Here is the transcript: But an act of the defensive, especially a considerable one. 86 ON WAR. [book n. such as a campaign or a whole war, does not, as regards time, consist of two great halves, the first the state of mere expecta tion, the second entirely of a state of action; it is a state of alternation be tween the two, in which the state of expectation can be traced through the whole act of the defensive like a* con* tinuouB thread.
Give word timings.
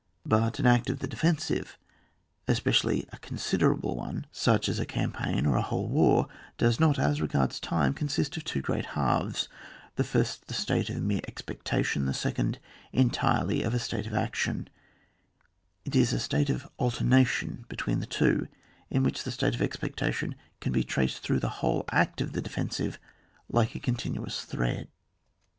But 0.25 0.57
an 0.57 0.65
act 0.65 0.89
of 0.89 0.97
the 0.97 1.07
defensive, 1.07 1.77
especially 2.47 3.07
a 3.13 3.17
considerable 3.19 3.95
one. 3.95 4.05
86 4.05 4.07
ON 4.07 4.13
WAR. 4.13 4.13
[book 4.15 4.29
n. 4.29 4.29
such 4.63 4.69
as 4.69 4.79
a 4.79 4.85
campaign 4.87 5.45
or 5.45 5.55
a 5.57 5.61
whole 5.61 5.87
war, 5.89 6.27
does 6.57 6.79
not, 6.79 6.97
as 6.97 7.21
regards 7.21 7.59
time, 7.59 7.93
consist 7.93 8.35
of 8.35 8.43
two 8.43 8.63
great 8.63 8.87
halves, 8.97 9.47
the 9.97 10.03
first 10.03 10.47
the 10.47 10.55
state 10.55 10.89
of 10.89 11.03
mere 11.03 11.21
expecta 11.29 11.85
tion, 11.85 12.07
the 12.07 12.15
second 12.15 12.57
entirely 12.91 13.61
of 13.61 13.75
a 13.75 13.77
state 13.79 14.07
of 14.07 14.15
action; 14.15 14.67
it 15.85 15.95
is 15.95 16.13
a 16.13 16.19
state 16.19 16.49
of 16.49 16.67
alternation 16.79 17.65
be 17.69 17.75
tween 17.75 17.99
the 17.99 18.07
two, 18.07 18.47
in 18.89 19.03
which 19.03 19.23
the 19.23 19.29
state 19.29 19.53
of 19.53 19.61
expectation 19.61 20.33
can 20.61 20.71
be 20.73 20.83
traced 20.83 21.19
through 21.21 21.39
the 21.39 21.47
whole 21.61 21.85
act 21.91 22.21
of 22.21 22.33
the 22.33 22.41
defensive 22.41 22.97
like 23.51 23.75
a* 23.75 23.79
con* 23.79 23.95
tinuouB 23.97 24.43
thread. 24.45 24.87